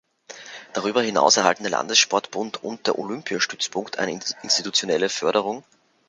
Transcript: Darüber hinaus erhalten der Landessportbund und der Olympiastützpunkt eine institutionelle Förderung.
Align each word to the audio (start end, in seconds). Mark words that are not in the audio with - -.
Darüber 0.73 1.03
hinaus 1.03 1.37
erhalten 1.37 1.61
der 1.61 1.73
Landessportbund 1.73 2.63
und 2.63 2.87
der 2.87 2.97
Olympiastützpunkt 2.97 3.99
eine 3.99 4.19
institutionelle 4.41 5.09
Förderung. 5.09 5.63